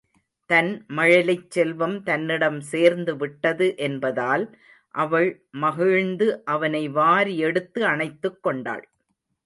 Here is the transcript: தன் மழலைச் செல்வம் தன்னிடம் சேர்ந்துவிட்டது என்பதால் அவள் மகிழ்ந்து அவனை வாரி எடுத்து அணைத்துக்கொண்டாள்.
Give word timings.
தன் 0.49 0.69
மழலைச் 0.87 1.51
செல்வம் 1.51 2.03
தன்னிடம் 2.03 2.57
சேர்ந்துவிட்டது 2.71 3.67
என்பதால் 3.79 4.45
அவள் 4.95 5.29
மகிழ்ந்து 5.59 6.43
அவனை 6.45 6.83
வாரி 6.89 7.37
எடுத்து 7.37 7.81
அணைத்துக்கொண்டாள். 7.87 8.85